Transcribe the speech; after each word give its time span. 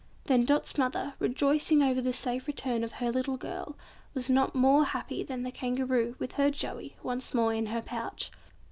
Then 0.23 0.45
Dot's 0.45 0.79
mother, 0.79 1.13
rejoicing 1.19 1.83
over 1.83 2.01
the 2.01 2.11
safe 2.11 2.47
return 2.47 2.83
of 2.83 2.93
her 2.93 3.11
little 3.11 3.37
girl, 3.37 3.77
was 4.15 4.31
not 4.31 4.55
more 4.55 4.83
happy 4.83 5.21
than 5.21 5.43
the 5.43 5.51
Kangaroo 5.51 6.15
with 6.17 6.31
her 6.31 6.49
Joey 6.49 6.97
once 7.03 7.35
more 7.35 7.53
in 7.53 7.67
her 7.67 7.83
pouch. 7.83 8.31